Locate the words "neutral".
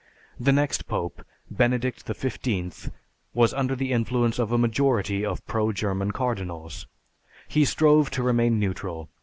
8.59-9.09